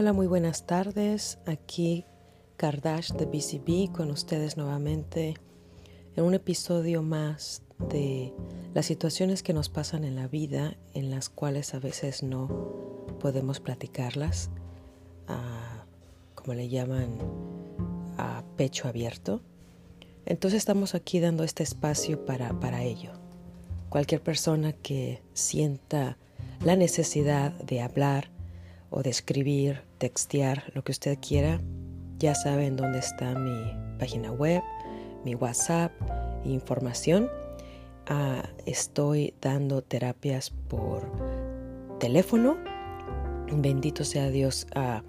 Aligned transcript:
Hola, 0.00 0.12
muy 0.12 0.28
buenas 0.28 0.64
tardes. 0.64 1.40
Aquí 1.44 2.04
Kardash 2.56 3.10
de 3.14 3.26
BCB 3.26 3.90
con 3.90 4.12
ustedes 4.12 4.56
nuevamente 4.56 5.34
en 6.14 6.22
un 6.22 6.34
episodio 6.34 7.02
más 7.02 7.62
de 7.80 8.32
las 8.74 8.86
situaciones 8.86 9.42
que 9.42 9.52
nos 9.52 9.68
pasan 9.68 10.04
en 10.04 10.14
la 10.14 10.28
vida 10.28 10.76
en 10.94 11.10
las 11.10 11.28
cuales 11.28 11.74
a 11.74 11.80
veces 11.80 12.22
no 12.22 12.46
podemos 13.18 13.58
platicarlas, 13.58 14.50
como 16.36 16.54
le 16.54 16.68
llaman, 16.68 17.18
a 18.18 18.44
pecho 18.56 18.86
abierto. 18.86 19.42
Entonces 20.26 20.58
estamos 20.58 20.94
aquí 20.94 21.18
dando 21.18 21.42
este 21.42 21.64
espacio 21.64 22.24
para, 22.24 22.60
para 22.60 22.84
ello. 22.84 23.14
Cualquier 23.88 24.22
persona 24.22 24.74
que 24.74 25.24
sienta 25.34 26.18
la 26.62 26.76
necesidad 26.76 27.50
de 27.54 27.80
hablar, 27.80 28.30
o 28.90 29.02
de 29.02 29.10
escribir, 29.10 29.87
textear, 29.98 30.64
lo 30.74 30.82
que 30.82 30.92
usted 30.92 31.18
quiera, 31.20 31.60
ya 32.18 32.34
saben 32.34 32.76
dónde 32.76 32.98
está 32.98 33.34
mi 33.34 33.72
página 33.98 34.32
web, 34.32 34.62
mi 35.24 35.34
WhatsApp, 35.34 35.92
información. 36.44 37.28
Ah, 38.06 38.48
estoy 38.66 39.34
dando 39.40 39.82
terapias 39.82 40.50
por 40.50 41.10
teléfono. 41.98 42.56
Bendito 43.52 44.04
sea 44.04 44.30
Dios 44.30 44.66
a 44.74 45.02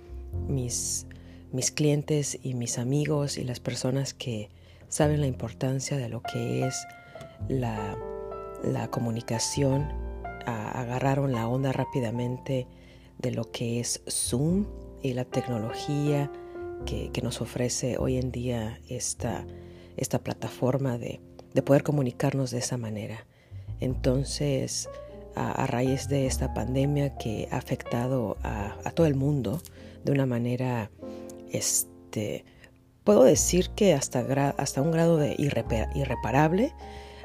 mis, 0.48 1.08
mis 1.52 1.72
clientes 1.72 2.38
y 2.44 2.54
mis 2.54 2.78
amigos 2.78 3.38
y 3.38 3.44
las 3.44 3.60
personas 3.60 4.14
que 4.14 4.50
saben 4.88 5.22
la 5.22 5.28
importancia 5.28 5.98
de 5.98 6.10
lo 6.10 6.22
que 6.22 6.66
es 6.66 6.76
la, 7.48 7.98
la 8.64 8.90
comunicación. 8.90 9.88
Ah, 10.46 10.72
agarraron 10.76 11.32
la 11.32 11.48
onda 11.48 11.72
rápidamente 11.72 12.68
de 13.18 13.32
lo 13.32 13.52
que 13.52 13.80
es 13.80 14.02
Zoom 14.10 14.66
y 15.02 15.14
la 15.14 15.26
tecnología 15.26 16.32
que, 16.86 17.12
nos 17.22 17.42
ofrece 17.42 17.98
hoy 17.98 18.18
en 18.18 18.32
día 18.32 18.80
esta, 18.88 19.46
esta 19.98 20.20
plataforma 20.20 20.98
de, 20.98 21.20
poder 21.66 21.84
comunicarnos 21.84 22.52
de 22.52 22.60
esa 22.60 22.78
manera. 22.78 23.26
Entonces, 23.82 24.90
a, 25.36 25.68
raíz 25.68 26.08
de 26.08 26.26
esta 26.26 26.54
pandemia 26.54 27.18
que 27.18 27.48
ha 27.52 27.58
afectado 27.58 28.38
a, 28.44 28.92
todo 28.94 29.08
el 29.08 29.16
mundo 29.16 29.62
de 30.04 30.12
una 30.12 30.26
manera, 30.26 30.90
este, 31.52 32.46
puedo 33.04 33.24
decir 33.24 33.70
que 33.72 33.94
hasta, 33.94 34.20
hasta 34.58 34.82
un 34.82 34.92
grado 34.92 35.18
de 35.18 35.36
irreparable, 35.38 36.74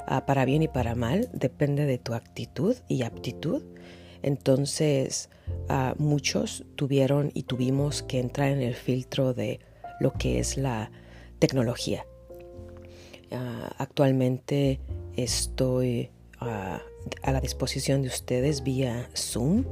ah, 0.05 0.25
para 0.25 0.45
bien 0.45 0.63
y 0.63 0.67
para 0.67 0.95
mal, 0.95 1.29
depende 1.33 1.85
de 1.85 1.97
tu 1.97 2.13
actitud 2.13 2.75
y 2.87 3.03
aptitud. 3.03 3.63
Entonces, 4.25 5.29
muchos 5.99 6.65
tuvieron 6.75 7.29
y 7.35 7.43
tuvimos 7.43 8.01
que 8.01 8.19
entrar 8.19 8.49
en 8.49 8.61
el 8.63 8.73
filtro 8.73 9.35
de 9.35 9.59
lo 9.99 10.13
que 10.13 10.39
es 10.39 10.57
la 10.57 10.89
tecnología. 11.37 12.07
Ah, 13.31 13.75
actualmente 13.77 14.79
estoy 15.15 16.09
ah, 16.39 16.81
a 17.21 17.31
la 17.31 17.39
disposición 17.39 18.01
de 18.01 18.07
ustedes 18.07 18.63
vía 18.63 19.11
Zoom 19.15 19.63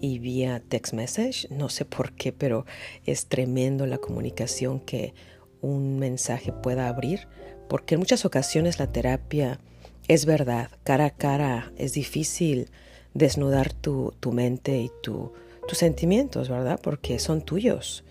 y 0.00 0.20
vía 0.20 0.62
text 0.68 0.94
message. 0.94 1.48
No 1.50 1.68
sé 1.68 1.84
por 1.84 2.12
qué, 2.12 2.32
pero 2.32 2.64
es 3.06 3.26
tremendo 3.26 3.86
la 3.86 3.98
comunicación 3.98 4.78
que 4.78 5.14
un 5.60 5.98
mensaje 5.98 6.52
pueda 6.52 6.86
abrir, 6.86 7.26
porque 7.68 7.96
en 7.96 8.02
muchas 8.02 8.24
ocasiones 8.24 8.78
la 8.78 8.86
terapia 8.86 9.58
es 10.06 10.26
verdad, 10.26 10.70
cara 10.84 11.06
a 11.06 11.10
cara 11.10 11.72
es 11.76 11.94
difícil 11.94 12.70
desnudar 13.16 13.72
tu, 13.72 14.12
mente 14.30 14.78
y 14.78 14.90
tus 15.02 15.30
sentimientos, 15.72 16.48
¿verdad? 16.48 16.78
Porque 16.82 17.18
son 17.18 17.40
tuyos. 17.40 18.04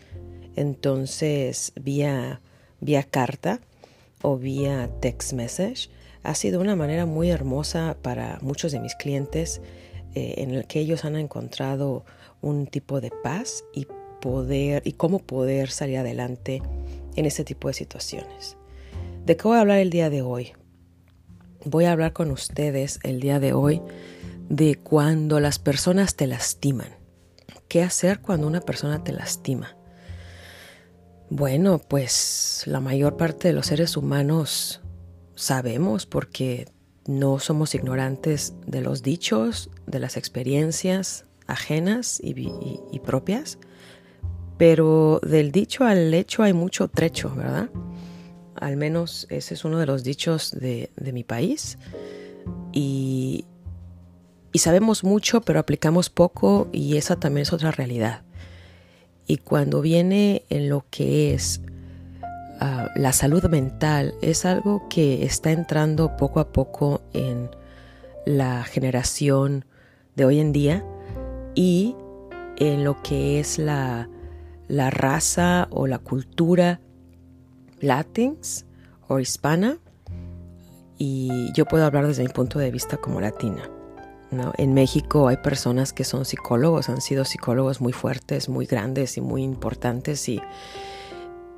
Entonces, 0.55 1.73
vía, 1.79 2.41
vía 2.81 3.03
carta 3.03 3.59
o 4.21 4.37
vía 4.37 4.89
text 5.01 5.33
message, 5.33 5.89
ha 6.23 6.33
sido 6.33 6.59
una 6.59 6.75
manera 6.75 7.05
muy 7.05 7.29
hermosa 7.29 7.97
para 8.01 8.39
muchos 8.41 8.71
de 8.71 8.79
mis 8.79 8.95
clientes 8.95 9.61
eh, 10.15 10.35
en 10.37 10.51
el 10.51 10.65
que 10.65 10.79
ellos 10.79 11.05
han 11.05 11.15
encontrado 11.17 12.03
un 12.41 12.65
tipo 12.65 12.99
de 12.99 13.11
paz 13.23 13.63
y 13.73 13.87
poder 14.21 14.81
y 14.85 14.93
cómo 14.93 15.19
poder 15.19 15.69
salir 15.69 15.99
adelante 15.99 16.63
en 17.15 17.25
este 17.25 17.43
tipo 17.43 17.67
de 17.67 17.75
situaciones. 17.75 18.57
¿De 19.25 19.37
qué 19.37 19.47
voy 19.47 19.57
a 19.57 19.61
hablar 19.61 19.79
el 19.79 19.91
día 19.91 20.09
de 20.09 20.23
hoy? 20.23 20.53
Voy 21.63 21.85
a 21.85 21.91
hablar 21.91 22.13
con 22.13 22.31
ustedes 22.31 22.99
el 23.03 23.19
día 23.19 23.39
de 23.39 23.53
hoy 23.53 23.81
de 24.49 24.75
cuando 24.75 25.39
las 25.39 25.59
personas 25.59 26.15
te 26.15 26.27
lastiman. 26.27 26.89
¿Qué 27.67 27.81
hacer 27.81 28.21
cuando 28.21 28.47
una 28.47 28.61
persona 28.61 29.03
te 29.03 29.11
lastima? 29.11 29.75
Bueno, 31.29 31.79
pues 31.79 32.63
la 32.65 32.79
mayor 32.79 33.17
parte 33.17 33.47
de 33.47 33.53
los 33.53 33.67
seres 33.67 33.97
humanos 33.97 34.81
sabemos 35.35 36.05
porque 36.05 36.67
no 37.07 37.39
somos 37.39 37.75
ignorantes 37.75 38.53
de 38.65 38.81
los 38.81 39.01
dichos, 39.01 39.69
de 39.87 39.99
las 39.99 40.17
experiencias 40.17 41.25
ajenas 41.47 42.19
y, 42.23 42.99
propias, 43.03 43.59
pero 44.57 45.19
del 45.21 45.51
dicho 45.51 45.83
al 45.83 46.13
hecho 46.13 46.43
hay 46.43 46.53
mucho 46.53 46.87
trecho, 46.87 47.33
¿verdad? 47.35 47.69
Al 48.55 48.77
menos 48.77 49.27
ese 49.29 49.53
es 49.53 49.65
uno 49.65 49.79
de 49.79 49.85
los 49.85 50.03
dichos 50.03 50.51
de, 50.51 50.89
mi 51.13 51.23
país. 51.23 51.77
Y 52.71 53.45
y 54.55 54.59
sabemos 54.59 55.03
mucho, 55.03 55.41
pero 55.41 55.59
aplicamos 55.59 56.09
poco 56.09 56.69
y 56.71 56.95
esa 56.95 57.17
también 57.17 57.41
es 57.41 57.51
otra 57.51 57.71
realidad. 57.71 58.21
Y 59.27 59.35
cuando 59.35 59.81
viene 59.81 60.45
en 60.49 60.69
lo 60.69 60.85
que 60.89 61.33
es 61.33 61.59
ah, 62.61 62.87
la 62.95 63.11
salud 63.11 63.43
mental, 63.49 64.13
es 64.21 64.45
algo 64.45 64.87
que 64.87 65.25
está 65.25 65.51
entrando 65.51 66.15
poco 66.15 66.39
a 66.39 66.53
poco 66.53 67.01
en 67.11 67.49
la 68.25 68.63
generación 68.63 69.65
de 70.15 70.23
hoy 70.23 70.39
en 70.39 70.53
día 70.53 70.85
y 71.53 71.93
en 72.55 72.85
lo 72.85 73.03
que 73.03 73.41
es 73.41 73.59
la, 73.59 74.07
la 74.69 74.89
raza 74.89 75.67
o 75.69 75.85
la 75.85 75.99
cultura 75.99 76.79
latins 77.81 78.65
o 79.09 79.19
hispana. 79.19 79.79
Y 80.97 81.51
yo 81.51 81.65
puedo 81.65 81.83
hablar 81.83 82.07
desde 82.07 82.23
mi 82.23 82.29
punto 82.29 82.57
de 82.57 82.71
vista 82.71 82.95
como 82.95 83.19
latina. 83.19 83.69
En 84.57 84.73
México 84.73 85.27
hay 85.27 85.37
personas 85.37 85.93
que 85.93 86.03
son 86.03 86.25
psicólogos, 86.25 86.89
han 86.89 87.01
sido 87.01 87.25
psicólogos 87.25 87.81
muy 87.81 87.93
fuertes, 87.93 88.49
muy 88.49 88.65
grandes 88.65 89.17
y 89.17 89.21
muy 89.21 89.43
importantes 89.43 90.27
y, 90.29 90.41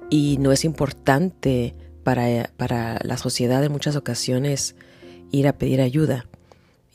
y 0.10 0.38
no 0.40 0.52
es 0.52 0.66
importante 0.66 1.76
para, 2.04 2.52
para 2.58 3.00
la 3.04 3.18
sociedad 3.18 3.64
en 3.64 3.72
muchas 3.72 3.96
ocasiones 3.96 4.76
ir 5.32 5.48
a 5.48 5.54
pedir 5.54 5.82
ayuda. 5.82 6.26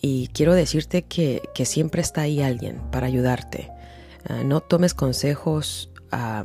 Y 0.01 0.29
quiero 0.29 0.55
decirte 0.55 1.03
que, 1.03 1.43
que 1.55 1.65
siempre 1.65 2.03
está 2.03 2.23
ahí 2.23 2.43
alguien 2.43 2.81
para 2.91 3.07
ayudarte. 3.07 3.71
Ah, 4.29 4.43
no 4.45 4.61
tomes 4.61 4.95
consejos 4.95 5.91
ah, 6.11 6.45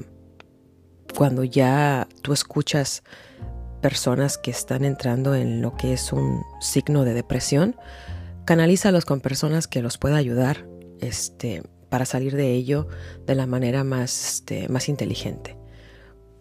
cuando 1.15 1.43
ya 1.43 2.07
tú 2.21 2.33
escuchas 2.33 3.03
personas 3.81 4.37
que 4.37 4.51
están 4.51 4.83
entrando 4.83 5.33
en 5.35 5.61
lo 5.61 5.75
que 5.75 5.93
es 5.93 6.11
un 6.11 6.43
signo 6.59 7.03
de 7.03 7.13
depresión 7.13 7.75
canalízalos 8.47 9.03
con 9.03 9.19
personas 9.19 9.67
que 9.67 9.81
los 9.81 9.97
pueda 9.97 10.15
ayudar 10.15 10.65
este, 11.01 11.63
para 11.89 12.05
salir 12.05 12.33
de 12.33 12.53
ello 12.53 12.87
de 13.25 13.35
la 13.35 13.45
manera 13.45 13.83
más, 13.83 14.35
este, 14.35 14.69
más 14.69 14.87
inteligente. 14.87 15.57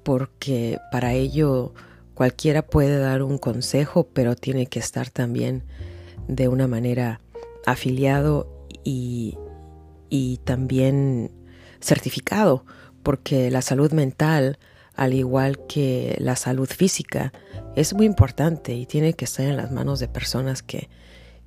Porque 0.04 0.78
para 0.92 1.14
ello 1.14 1.74
cualquiera 2.14 2.62
puede 2.62 2.96
dar 3.00 3.24
un 3.24 3.38
consejo, 3.38 4.06
pero 4.12 4.36
tiene 4.36 4.66
que 4.66 4.78
estar 4.78 5.10
también 5.10 5.64
de 6.28 6.46
una 6.46 6.68
manera 6.68 7.20
afiliado 7.66 8.68
y, 8.84 9.36
y 10.08 10.36
también 10.44 11.32
certificado, 11.80 12.64
porque 13.02 13.50
la 13.50 13.62
salud 13.62 13.90
mental, 13.90 14.60
al 14.94 15.12
igual 15.12 15.66
que 15.66 16.14
la 16.20 16.36
salud 16.36 16.68
física, 16.68 17.32
es 17.74 17.94
muy 17.94 18.06
importante 18.06 18.76
y 18.76 18.86
tiene 18.86 19.14
que 19.14 19.24
estar 19.24 19.44
en 19.44 19.56
las 19.56 19.72
manos 19.72 19.98
de 19.98 20.06
personas 20.06 20.62
que, 20.62 20.88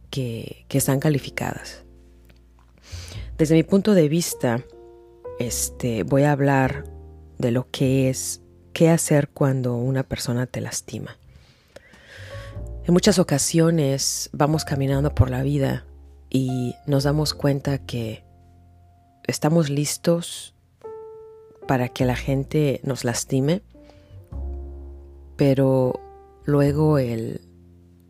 que, 0.09 0.65
están 0.69 0.99
calificadas. 0.99 1.83
Desde 3.37 3.55
mi 3.55 3.63
punto 3.63 3.93
de 3.93 4.09
vista, 4.09 4.63
este, 5.39 6.03
voy 6.03 6.23
a 6.23 6.31
hablar 6.31 6.83
de 7.37 7.51
lo 7.51 7.69
que 7.69 8.09
es 8.09 8.41
qué 8.73 8.89
hacer 8.89 9.29
cuando 9.29 9.75
una 9.75 10.03
persona 10.03 10.45
te 10.45 10.61
lastima. 10.61 11.17
En 12.85 12.93
muchas 12.93 13.19
ocasiones 13.19 14.29
vamos 14.33 14.65
caminando 14.65 15.13
por 15.13 15.29
la 15.29 15.43
vida 15.43 15.85
y 16.29 16.75
nos 16.85 17.03
damos 17.03 17.33
cuenta 17.33 17.77
que 17.77 18.23
estamos 19.27 19.69
listos 19.69 20.55
para 21.67 21.89
que 21.89 22.05
la 22.05 22.15
gente 22.15 22.81
nos 22.83 23.03
lastime, 23.03 23.61
pero 25.35 25.99
luego 26.45 26.97
el, 26.97 27.41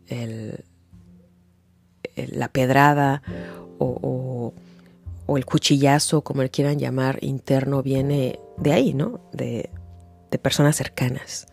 el, 0.06 0.64
la 2.30 2.48
pedrada 2.48 3.22
o, 3.78 4.52
el 5.28 5.46
cuchillazo, 5.46 6.22
como 6.22 6.42
le 6.42 6.50
quieran 6.50 6.78
llamar, 6.78 7.18
interno, 7.22 7.84
viene 7.84 8.40
de 8.56 8.72
ahí, 8.72 8.94
¿no? 8.94 9.20
De, 9.32 9.70
de 10.30 10.38
personas 10.38 10.74
cercanas. 10.74 11.46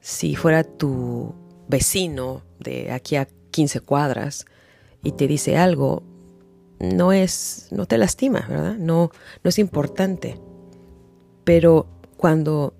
Si 0.00 0.36
fuera 0.36 0.62
tu 0.62 1.34
vecino 1.66 2.42
de 2.60 2.92
aquí 2.92 3.16
a 3.16 3.26
15 3.50 3.80
cuadras 3.80 4.46
y 5.02 5.12
te 5.12 5.26
dice 5.26 5.56
algo, 5.56 6.04
no 6.78 7.12
es, 7.12 7.68
no 7.70 7.86
te 7.86 7.98
lastima, 7.98 8.46
¿verdad? 8.48 8.76
No, 8.76 9.10
no 9.42 9.48
es 9.48 9.58
importante. 9.58 10.40
Pero 11.44 11.86
cuando 12.16 12.74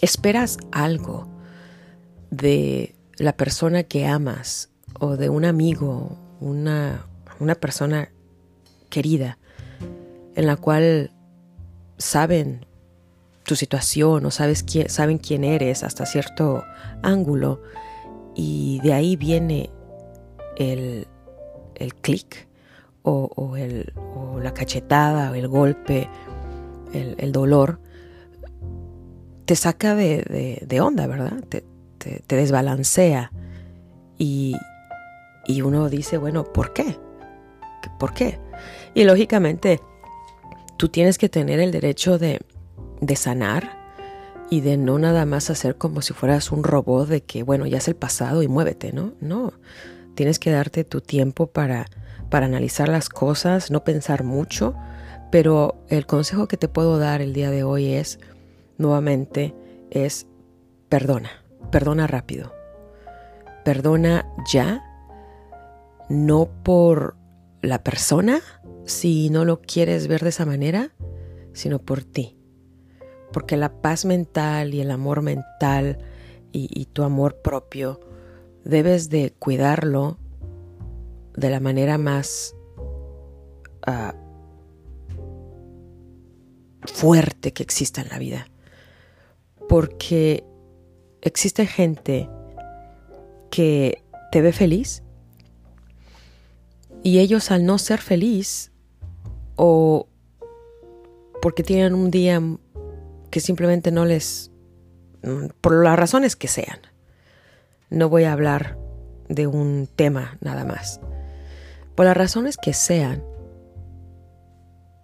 esperas 0.00 0.58
algo 0.72 1.28
de 2.30 2.94
la 3.16 3.36
persona 3.36 3.82
que 3.82 4.06
amas 4.06 4.70
o 4.98 5.16
de 5.16 5.28
un 5.28 5.44
amigo, 5.44 6.16
una, 6.40 7.06
una 7.38 7.54
persona 7.54 8.10
querida, 8.88 9.38
en 10.34 10.46
la 10.46 10.56
cual 10.56 11.12
saben 11.98 12.66
tu 13.44 13.56
situación 13.56 14.24
o 14.26 14.30
sabes 14.30 14.62
quién, 14.62 14.88
saben 14.88 15.18
quién 15.18 15.44
eres 15.44 15.82
hasta 15.82 16.06
cierto 16.06 16.64
ángulo 17.02 17.60
y 18.34 18.80
de 18.82 18.92
ahí 18.92 19.16
viene 19.16 19.70
el, 20.56 21.06
el 21.74 21.94
clic 21.94 22.48
o, 23.02 23.56
el, 23.56 23.92
o, 23.96 24.38
la 24.40 24.52
cachetada 24.52 25.30
o 25.30 25.34
el 25.34 25.48
golpe, 25.48 26.08
el, 26.92 27.32
dolor, 27.32 27.80
te 29.46 29.56
saca 29.56 29.94
de, 29.94 30.62
de, 30.66 30.80
onda, 30.80 31.06
¿verdad? 31.06 31.42
Te, 31.48 31.64
te, 31.98 32.22
te 32.26 32.36
desbalancea 32.36 33.32
y, 34.18 34.54
y 35.46 35.62
uno 35.62 35.88
dice, 35.88 36.18
bueno, 36.18 36.44
¿por 36.44 36.72
qué? 36.72 36.98
¿Por 37.98 38.12
qué? 38.12 38.38
Y 38.94 39.04
lógicamente, 39.04 39.80
tú 40.76 40.88
tienes 40.88 41.18
que 41.18 41.28
tener 41.28 41.60
el 41.60 41.70
derecho 41.70 42.18
de, 42.18 42.40
de 43.00 43.16
sanar 43.16 43.80
y 44.50 44.60
de 44.60 44.76
no 44.76 44.98
nada 44.98 45.24
más 45.24 45.48
hacer 45.48 45.76
como 45.76 46.02
si 46.02 46.12
fueras 46.12 46.50
un 46.50 46.64
robot 46.64 47.08
de 47.08 47.22
que, 47.22 47.42
bueno, 47.42 47.66
ya 47.66 47.78
es 47.78 47.88
el 47.88 47.96
pasado 47.96 48.42
y 48.42 48.48
muévete, 48.48 48.92
¿no? 48.92 49.12
No, 49.20 49.52
tienes 50.14 50.38
que 50.38 50.50
darte 50.50 50.84
tu 50.84 51.00
tiempo 51.00 51.46
para, 51.46 51.86
para 52.28 52.46
analizar 52.46 52.88
las 52.88 53.08
cosas, 53.08 53.70
no 53.70 53.84
pensar 53.84 54.24
mucho, 54.24 54.74
pero 55.30 55.76
el 55.88 56.06
consejo 56.06 56.48
que 56.48 56.56
te 56.56 56.68
puedo 56.68 56.98
dar 56.98 57.22
el 57.22 57.32
día 57.32 57.50
de 57.50 57.62
hoy 57.62 57.92
es, 57.92 58.18
nuevamente, 58.76 59.54
es 59.90 60.26
perdona, 60.88 61.30
perdona 61.70 62.08
rápido, 62.08 62.52
perdona 63.64 64.26
ya, 64.52 64.82
no 66.10 66.50
por 66.64 67.16
la 67.62 67.82
persona, 67.84 68.40
si 68.84 69.30
no 69.30 69.44
lo 69.44 69.62
quieres 69.62 70.08
ver 70.08 70.22
de 70.22 70.30
esa 70.30 70.44
manera, 70.44 70.92
sino 71.52 71.78
por 71.78 72.02
ti. 72.02 72.36
Porque 73.32 73.56
la 73.56 73.80
paz 73.80 74.04
mental 74.04 74.74
y 74.74 74.80
el 74.80 74.90
amor 74.90 75.22
mental 75.22 75.98
y, 76.52 76.86
tu 76.86 77.04
amor 77.04 77.36
propio 77.42 78.00
debes 78.64 79.08
de 79.08 79.32
cuidarlo 79.38 80.18
de 81.36 81.48
la 81.48 81.60
manera 81.60 81.96
más 81.96 82.56
ah, 83.86 84.16
fuerte 86.82 87.52
que 87.52 87.62
exista 87.62 88.02
en 88.02 88.08
la 88.08 88.18
vida. 88.18 88.48
Porque 89.68 90.42
existe 91.22 91.66
gente 91.66 92.28
que 93.52 94.02
te 94.32 94.42
ve 94.42 94.50
feliz 94.52 95.04
y 97.02 97.18
ellos 97.18 97.50
al 97.50 97.64
no 97.64 97.78
ser 97.78 98.00
feliz 98.00 98.72
o 99.56 100.06
porque 101.40 101.62
tienen 101.62 101.94
un 101.94 102.10
día 102.10 102.40
que 103.30 103.40
simplemente 103.40 103.90
no 103.90 104.04
les... 104.04 104.50
Mm, 105.22 105.46
por 105.60 105.82
las 105.82 105.98
razones 105.98 106.36
que 106.36 106.48
sean. 106.48 106.80
No 107.88 108.08
voy 108.08 108.24
a 108.24 108.32
hablar 108.32 108.78
de 109.28 109.46
un 109.46 109.88
tema 109.94 110.36
nada 110.40 110.64
más. 110.64 111.00
Por 111.94 112.06
las 112.06 112.16
razones 112.16 112.56
que 112.56 112.72
sean, 112.72 113.22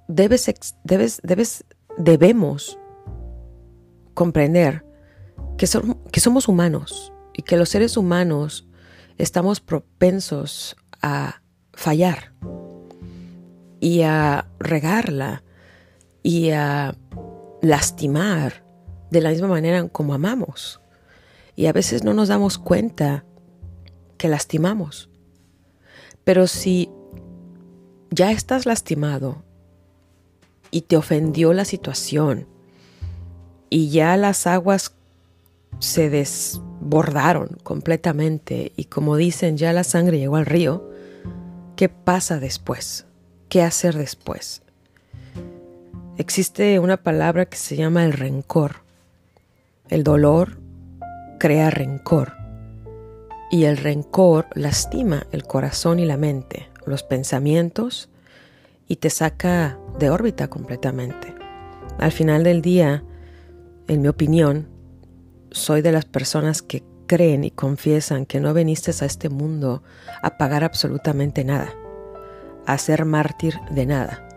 debes, 0.08 0.52
debes, 0.84 1.20
debes, 1.22 1.64
debemos 1.98 2.78
comprender 4.14 4.84
que, 5.58 5.68
que 6.12 6.20
somos 6.20 6.48
humanos 6.48 7.12
y 7.32 7.42
que 7.42 7.56
los 7.56 7.68
seres 7.68 7.96
humanos 7.96 8.66
estamos 9.18 9.60
propensos 9.60 10.76
a 11.02 11.40
fallar 11.76 12.32
y 13.78 14.02
a 14.02 14.48
regarla 14.58 15.44
y 16.22 16.50
a 16.50 16.96
lastimar 17.62 18.64
de 19.10 19.20
la 19.20 19.30
misma 19.30 19.46
manera 19.46 19.86
como 19.88 20.14
amamos. 20.14 20.80
Y 21.54 21.66
a 21.66 21.72
veces 21.72 22.02
no 22.02 22.12
nos 22.12 22.28
damos 22.28 22.58
cuenta 22.58 23.24
que 24.18 24.28
lastimamos. 24.28 25.08
Pero 26.24 26.48
si 26.48 26.90
ya 28.10 28.32
estás 28.32 28.66
lastimado 28.66 29.44
y 30.70 30.82
te 30.82 30.96
ofendió 30.96 31.52
la 31.52 31.64
situación 31.64 32.48
y 33.70 33.90
ya 33.90 34.16
las 34.16 34.46
aguas 34.46 34.94
se 35.78 36.10
desbordaron 36.10 37.58
completamente 37.62 38.72
y 38.76 38.86
como 38.86 39.16
dicen 39.16 39.56
ya 39.56 39.72
la 39.72 39.84
sangre 39.84 40.18
llegó 40.18 40.36
al 40.36 40.46
río, 40.46 40.95
¿Qué 41.76 41.90
pasa 41.90 42.40
después? 42.40 43.04
¿Qué 43.50 43.60
hacer 43.60 43.98
después? 43.98 44.62
Existe 46.16 46.78
una 46.78 46.96
palabra 46.96 47.44
que 47.44 47.58
se 47.58 47.76
llama 47.76 48.06
el 48.06 48.14
rencor. 48.14 48.76
El 49.90 50.02
dolor 50.02 50.58
crea 51.38 51.68
rencor 51.68 52.32
y 53.50 53.64
el 53.64 53.76
rencor 53.76 54.46
lastima 54.54 55.26
el 55.32 55.44
corazón 55.44 55.98
y 55.98 56.06
la 56.06 56.16
mente, 56.16 56.70
los 56.86 57.02
pensamientos 57.02 58.08
y 58.88 58.96
te 58.96 59.10
saca 59.10 59.78
de 59.98 60.08
órbita 60.08 60.48
completamente. 60.48 61.34
Al 61.98 62.10
final 62.10 62.42
del 62.42 62.62
día, 62.62 63.04
en 63.86 64.00
mi 64.00 64.08
opinión, 64.08 64.66
soy 65.50 65.82
de 65.82 65.92
las 65.92 66.06
personas 66.06 66.62
que 66.62 66.82
creen 67.06 67.44
y 67.44 67.50
confiesan 67.50 68.26
que 68.26 68.40
no 68.40 68.52
viniste 68.54 68.90
a 68.90 69.06
este 69.06 69.28
mundo 69.28 69.82
a 70.22 70.36
pagar 70.38 70.64
absolutamente 70.64 71.44
nada, 71.44 71.72
a 72.66 72.78
ser 72.78 73.04
mártir 73.04 73.54
de 73.70 73.86
nada. 73.86 74.28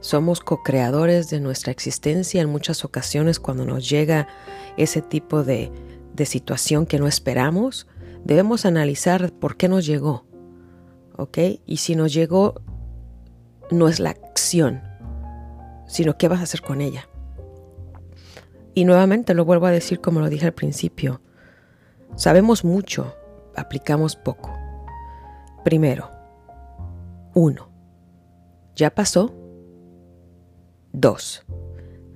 Somos 0.00 0.40
co-creadores 0.40 1.28
de 1.30 1.40
nuestra 1.40 1.72
existencia 1.72 2.40
en 2.40 2.48
muchas 2.48 2.84
ocasiones 2.84 3.38
cuando 3.38 3.64
nos 3.64 3.88
llega 3.88 4.28
ese 4.76 5.02
tipo 5.02 5.44
de, 5.44 5.70
de 6.14 6.26
situación 6.26 6.86
que 6.86 6.98
no 6.98 7.06
esperamos, 7.06 7.86
debemos 8.24 8.64
analizar 8.64 9.32
por 9.32 9.56
qué 9.56 9.68
nos 9.68 9.86
llegó, 9.86 10.24
¿ok? 11.16 11.38
Y 11.66 11.78
si 11.78 11.96
nos 11.96 12.12
llegó, 12.12 12.62
no 13.70 13.88
es 13.88 14.00
la 14.00 14.10
acción, 14.10 14.82
sino 15.86 16.16
qué 16.16 16.28
vas 16.28 16.40
a 16.40 16.44
hacer 16.44 16.62
con 16.62 16.80
ella. 16.80 17.08
Y 18.74 18.84
nuevamente 18.84 19.34
lo 19.34 19.44
vuelvo 19.44 19.66
a 19.66 19.70
decir 19.70 20.00
como 20.00 20.20
lo 20.20 20.28
dije 20.28 20.46
al 20.46 20.54
principio, 20.54 21.20
Sabemos 22.16 22.64
mucho, 22.64 23.14
aplicamos 23.56 24.16
poco. 24.16 24.50
Primero, 25.64 26.10
uno, 27.34 27.70
¿ya 28.76 28.90
pasó? 28.90 29.34
Dos, 30.92 31.44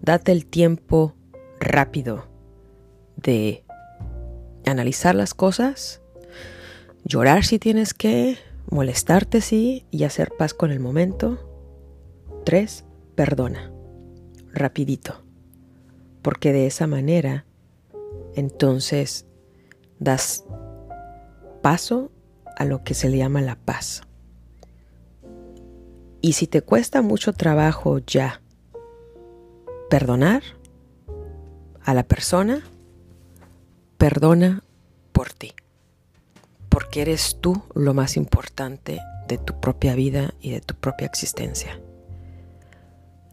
date 0.03 0.33
el 0.33 0.47
tiempo 0.47 1.15
rápido 1.61 2.27
de 3.17 3.65
analizar 4.67 5.15
las 5.15 5.35
cosas, 5.35 6.03
llorar 7.05 7.45
si 7.45 7.59
tienes 7.59 7.95
que, 7.95 8.39
molestarte 8.71 9.41
sí 9.41 9.87
y 9.91 10.05
hacer 10.05 10.33
paz 10.37 10.55
con 10.55 10.71
el 10.71 10.81
momento. 10.81 11.39
Tres, 12.45 12.85
perdona, 13.15 13.73
rapidito, 14.53 15.25
porque 16.23 16.53
de 16.53 16.67
esa 16.67 16.87
manera 16.87 17.47
entonces 18.35 19.27
das 20.05 20.45
paso 21.63 22.13
a 22.57 22.65
lo 22.65 22.85
que 22.85 22.95
se 22.95 23.09
le 23.09 23.17
llama 23.17 23.41
la 23.41 23.57
paz. 23.57 24.03
Y 26.21 26.35
si 26.35 26.47
te 26.47 26.63
cuesta 26.63 27.03
mucho 27.03 27.33
trabajo 27.33 27.99
ya 27.99 28.41
perdonar 29.91 30.43
a 31.83 31.95
la 31.95 32.03
persona, 32.03 32.63
perdona 33.99 34.63
por 35.13 35.33
ti, 35.33 35.53
porque 36.69 37.03
eres 37.03 37.39
tú 37.41 37.63
lo 37.75 37.95
más 37.95 38.17
importante 38.17 39.01
de 39.29 39.39
tu 39.39 39.61
propia 39.61 39.95
vida 39.95 40.35
y 40.41 40.51
de 40.51 40.61
tu 40.61 40.75
propia 40.75 41.07
existencia. 41.07 41.81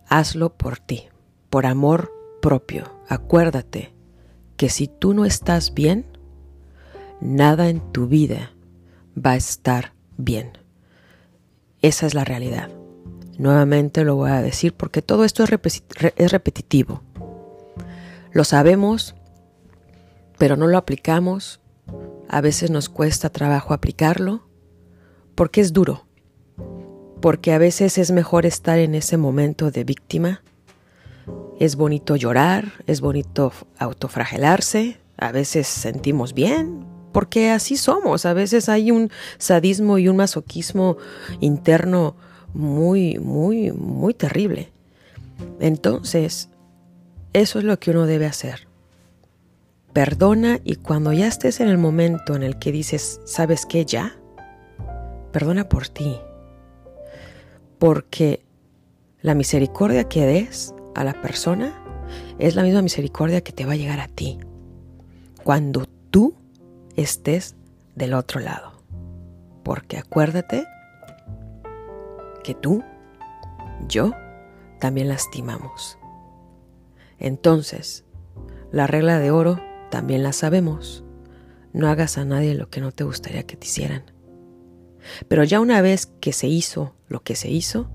Hazlo 0.08 0.54
por 0.54 0.78
ti, 0.78 1.08
por 1.50 1.66
amor 1.66 2.12
propio. 2.42 2.92
Acuérdate 3.08 3.94
que 4.58 4.70
si 4.70 4.88
tú 4.88 5.14
no 5.14 5.26
estás 5.26 5.74
bien, 5.74 6.06
nada 7.22 7.70
en 7.70 7.80
tu 7.92 8.08
vida 8.08 8.52
va 9.16 9.32
a 9.32 9.36
estar 9.36 9.94
bien. 10.18 10.58
Esa 11.82 12.06
es 12.08 12.14
la 12.14 12.26
realidad. 12.26 12.70
Nuevamente 13.38 14.04
lo 14.04 14.16
voy 14.16 14.32
a 14.32 14.42
decir 14.42 14.74
porque 14.74 15.02
todo 15.02 15.24
esto 15.24 15.44
es, 15.44 15.50
repetitivo. 16.32 17.02
Lo 18.34 18.44
sabemos, 18.44 19.16
pero 20.38 20.58
no 20.58 20.68
lo 20.68 20.78
aplicamos. 20.78 21.60
A 22.28 22.42
veces 22.42 22.70
nos 22.72 22.90
cuesta 22.90 23.30
trabajo 23.30 23.74
aplicarlo 23.74 24.48
porque 25.36 25.62
es 25.62 25.74
duro. 25.74 26.06
Porque 27.22 27.54
a 27.54 27.58
veces 27.58 27.98
es 27.98 28.12
mejor 28.12 28.46
estar 28.46 28.80
en 28.80 28.96
ese 28.96 29.18
momento 29.18 29.72
de 29.72 29.84
víctima. 29.84 30.44
Es 31.60 31.76
bonito 31.76 32.16
llorar, 32.16 32.74
es 32.88 33.02
bonito 33.02 33.54
autofragelarse, 33.78 34.98
a 35.18 35.32
veces 35.32 35.68
sentimos 35.68 36.34
bien, 36.34 36.91
porque 37.12 37.50
así 37.50 37.78
somos. 37.78 38.26
A 38.26 38.34
veces 38.34 38.70
hay 38.70 38.92
un 38.92 39.12
sadismo 39.38 39.98
y 39.98 40.08
un 40.08 40.18
masoquismo 40.18 40.98
interno 41.40 42.16
muy, 42.54 43.18
muy, 43.20 43.72
muy 43.72 44.14
terrible. 44.14 44.72
Entonces, 45.60 46.50
eso 47.34 47.60
es 47.60 47.66
lo 47.66 47.80
que 47.80 47.92
uno 47.92 48.06
debe 48.06 48.26
hacer. 48.26 48.68
Perdona 49.94 50.60
y 50.64 50.76
cuando 50.76 51.12
ya 51.12 51.28
estés 51.28 51.60
en 51.60 51.68
el 51.68 51.78
momento 51.78 52.36
en 52.36 52.44
el 52.44 52.58
que 52.60 52.72
dices, 52.72 53.20
¿sabes 53.26 53.66
qué 53.66 53.86
ya? 53.86 54.16
Perdona 55.32 55.68
por 55.68 55.88
ti. 55.88 56.18
Porque 57.78 58.46
la 59.22 59.36
misericordia 59.36 60.06
que 60.06 60.26
des 60.26 60.74
a 60.96 61.04
la 61.04 61.22
persona 61.22 61.78
es 62.40 62.56
la 62.56 62.64
misma 62.64 62.82
misericordia 62.82 63.42
que 63.42 63.52
te 63.52 63.66
va 63.66 63.74
a 63.74 63.78
llegar 63.78 64.00
a 64.00 64.08
ti. 64.08 64.40
Cuando 65.44 65.86
tú 66.10 66.36
estés 66.96 67.56
del 67.96 68.14
otro 68.14 68.40
lado. 68.40 68.84
Porque 69.64 69.98
acuérdate 69.98 70.66
que 72.44 72.56
tú, 72.56 72.84
yo, 73.88 74.12
también 74.80 75.08
lastimamos. 75.08 75.98
Entonces, 77.20 78.06
la 78.72 78.88
regla 78.88 79.20
de 79.20 79.32
oro 79.32 79.60
también 79.90 80.24
la 80.24 80.34
sabemos. 80.34 81.04
No 81.74 81.88
hagas 81.88 82.18
a 82.18 82.26
nadie 82.26 82.56
lo 82.56 82.70
que 82.70 82.82
no 82.82 82.92
te 82.92 83.04
gustaría 83.04 83.44
que 83.44 83.56
te 83.56 83.68
hicieran. 83.68 84.04
Pero 85.28 85.44
ya 85.44 85.60
una 85.60 85.82
vez 85.82 86.06
que 86.06 86.34
se 86.34 86.48
hizo 86.48 86.96
lo 87.08 87.24
que 87.24 87.36
se 87.36 87.50
hizo, 87.50 87.90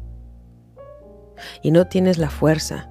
y 1.62 1.70
no 1.70 1.86
tienes 1.86 2.18
la 2.18 2.30
fuerza 2.30 2.90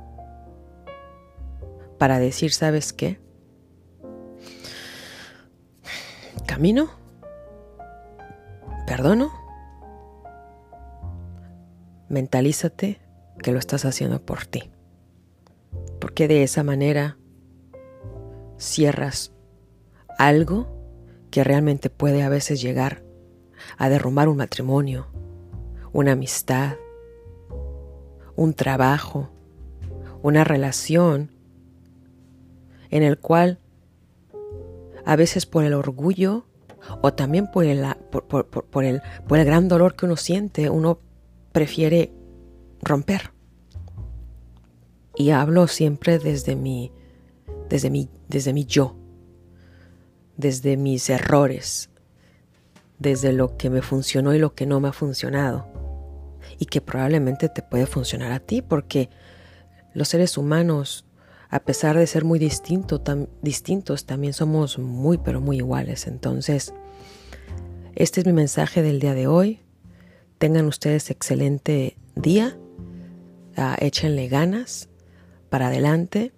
para 1.97 2.19
decir, 2.19 2.51
¿sabes 2.53 2.93
qué? 2.93 3.19
Camino, 6.45 6.89
perdono, 8.85 9.31
mentalízate 12.07 12.99
que 13.41 13.51
lo 13.51 13.59
estás 13.59 13.83
haciendo 13.83 14.21
por 14.21 14.45
ti. 14.45 14.69
Porque 15.99 16.27
de 16.27 16.43
esa 16.43 16.63
manera 16.63 17.17
cierras 18.57 19.33
algo 20.17 20.67
que 21.31 21.43
realmente 21.43 21.89
puede 21.89 22.23
a 22.23 22.29
veces 22.29 22.61
llegar 22.61 23.03
a 23.77 23.89
derrumbar 23.89 24.29
un 24.29 24.37
matrimonio, 24.37 25.07
una 25.91 26.13
amistad, 26.13 26.75
un 28.35 28.53
trabajo, 28.53 29.29
una 30.21 30.43
relación 30.43 31.31
en 32.89 33.03
el 33.03 33.17
cual 33.17 33.59
a 35.05 35.15
veces 35.15 35.45
por 35.45 35.63
el 35.63 35.73
orgullo 35.73 36.45
o 37.01 37.13
también 37.13 37.49
por 37.51 37.65
el, 37.65 37.85
por, 38.11 38.83
el, 38.83 39.01
por 39.27 39.39
el 39.39 39.45
gran 39.45 39.67
dolor 39.67 39.95
que 39.95 40.05
uno 40.05 40.17
siente, 40.17 40.69
uno 40.69 40.99
prefiere 41.51 42.11
romper. 42.81 43.31
Y 45.15 45.29
hablo 45.29 45.67
siempre 45.67 46.19
desde 46.19 46.55
mi, 46.55 46.91
desde 47.69 47.89
mi, 47.89 48.09
desde 48.27 48.53
mi 48.53 48.65
yo, 48.65 48.95
desde 50.37 50.77
mis 50.77 51.09
errores, 51.09 51.89
desde 52.99 53.31
lo 53.31 53.57
que 53.57 53.69
me 53.69 53.81
funcionó 53.81 54.33
y 54.33 54.39
lo 54.39 54.53
que 54.53 54.65
no 54.65 54.79
me 54.79 54.89
ha 54.89 54.93
funcionado. 54.93 55.67
Y 56.59 56.65
que 56.65 56.81
probablemente 56.81 57.49
te 57.49 57.61
puede 57.61 57.85
funcionar 57.85 58.31
a 58.31 58.39
ti 58.39 58.61
porque 58.61 59.09
los 59.93 60.09
seres 60.09 60.37
humanos, 60.37 61.05
a 61.49 61.59
pesar 61.59 61.97
de 61.97 62.07
ser 62.07 62.25
muy 62.25 62.39
distinto, 62.39 63.01
distintos, 63.41 64.05
también 64.05 64.33
somos 64.33 64.79
muy, 64.79 65.17
pero 65.17 65.41
muy 65.41 65.57
iguales. 65.57 66.07
Entonces, 66.07 66.73
este 67.95 68.21
es 68.21 68.25
mi 68.25 68.33
mensaje 68.33 68.81
del 68.81 68.99
día 68.99 69.13
de 69.13 69.27
hoy. 69.27 69.61
Tengan 70.37 70.65
ustedes 70.65 71.09
excelente 71.11 71.97
día. 72.15 72.57
Uh, 73.57 73.75
échenle 73.79 74.27
ganas 74.27 74.89
para 75.49 75.67
adelante. 75.67 76.33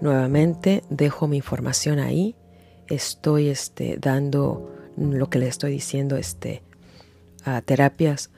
Nuevamente 0.00 0.84
dejo 0.88 1.26
mi 1.26 1.38
información 1.38 1.98
ahí. 1.98 2.36
Estoy 2.86 3.48
este, 3.48 3.98
dando 4.00 4.72
lo 4.96 5.28
que 5.30 5.38
le 5.38 5.48
estoy 5.48 5.72
diciendo 5.72 6.16
este, 6.16 6.62
a 7.44 7.60
terapias 7.60 8.30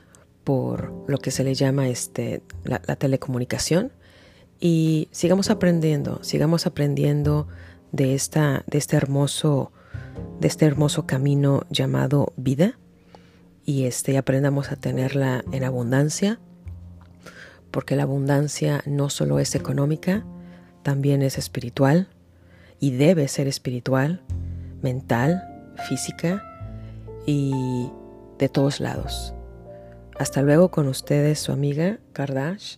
por 0.45 0.93
lo 1.09 1.19
que 1.19 1.31
se 1.31 1.45
le 1.45 1.55
llama 1.55 1.89
este, 1.89 2.43
la 2.65 2.97
telecomunicación. 2.97 3.93
Y 4.61 5.09
sigamos 5.11 5.49
aprendiendo, 5.49 6.23
sigamos 6.23 6.67
aprendiendo 6.67 7.49
de, 7.93 8.15
esta, 8.15 8.63
de, 8.67 8.77
este 8.77 8.97
hermoso, 8.97 9.73
de 10.39 10.49
este 10.49 10.67
hermoso 10.67 11.07
camino 11.07 11.63
llamado 11.71 12.35
vida 12.37 12.79
y 13.65 13.85
este, 13.85 14.19
aprendamos 14.19 14.71
a 14.71 14.77
tenerla 14.77 15.45
en 15.53 15.65
abundancia, 15.65 16.39
porque 17.71 17.97
la 17.97 18.03
abundancia 18.03 18.83
no 18.85 19.09
solo 19.09 19.39
es 19.39 19.55
económica, 19.55 20.27
también 20.83 21.23
es 21.23 21.39
espiritual 21.39 22.09
y 22.81 22.93
debe 22.93 23.29
ser 23.29 23.47
espiritual, 23.47 24.23
mental, 24.83 25.43
física 25.89 26.43
y 27.27 27.91
de 28.39 28.49
todos 28.49 28.81
lados. 28.81 29.35
Hasta 30.19 30.43
luego 30.43 30.71
con 30.71 30.87
ustedes, 30.87 31.39
su 31.39 31.53
amiga 31.53 31.99
Kardash, 32.13 32.77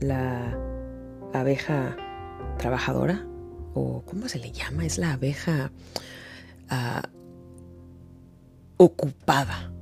la 0.00 0.75
abeja 1.32 1.96
trabajadora, 2.58 3.26
o 3.74 4.02
¿cómo 4.06 4.28
se 4.28 4.38
le 4.38 4.52
llama? 4.52 4.86
Es 4.86 4.98
la 4.98 5.12
abeja 5.12 5.70
uh, 6.70 7.06
ocupada 8.78 9.72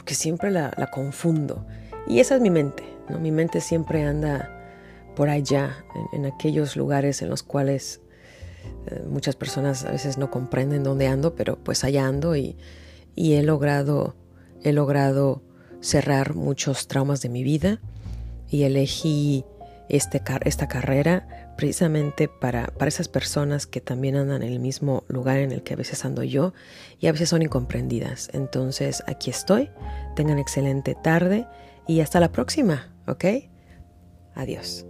porque 0.00 0.14
siempre 0.14 0.50
la, 0.50 0.72
confundo. 0.90 1.66
Y 2.08 2.20
esa 2.20 2.36
es 2.36 2.40
mi 2.40 2.48
mente, 2.48 2.84
¿no? 3.10 3.18
Mi 3.18 3.30
mente 3.30 3.60
siempre 3.60 4.02
anda 4.02 4.50
por 5.14 5.28
allá, 5.28 5.84
en, 6.14 6.24
aquellos 6.24 6.74
lugares 6.74 7.20
en 7.20 7.28
los 7.28 7.42
cuales 7.42 8.00
eh, 8.86 9.04
muchas 9.06 9.36
personas 9.36 9.84
a 9.84 9.90
veces 9.90 10.16
no 10.16 10.30
comprenden 10.30 10.84
dónde 10.84 11.06
ando, 11.06 11.34
pero 11.34 11.58
pues 11.62 11.84
allá 11.84 12.06
ando 12.06 12.34
y, 12.34 12.56
he 13.14 13.42
logrado, 13.42 14.16
he 14.62 14.72
logrado 14.72 15.42
cerrar 15.80 16.34
muchos 16.34 16.88
traumas 16.88 17.20
de 17.20 17.28
mi 17.28 17.42
vida 17.42 17.78
y 18.48 18.62
elegí 18.62 19.44
este, 19.90 20.22
esta 20.44 20.68
carrera 20.68 21.54
precisamente 21.56 22.28
para, 22.28 22.68
para 22.68 22.88
esas 22.88 23.08
personas 23.08 23.66
que 23.66 23.80
también 23.80 24.16
andan 24.16 24.42
en 24.42 24.52
el 24.52 24.60
mismo 24.60 25.04
lugar 25.08 25.38
en 25.38 25.52
el 25.52 25.62
que 25.62 25.74
a 25.74 25.76
veces 25.76 26.04
ando 26.04 26.22
yo 26.22 26.54
y 26.98 27.08
a 27.08 27.12
veces 27.12 27.28
son 27.28 27.42
incomprendidas. 27.42 28.30
Entonces 28.32 29.02
aquí 29.06 29.30
estoy, 29.30 29.70
tengan 30.16 30.38
excelente 30.38 30.94
tarde 30.94 31.46
y 31.86 32.00
hasta 32.00 32.20
la 32.20 32.32
próxima, 32.32 32.94
¿ok? 33.06 33.24
Adiós. 34.34 34.86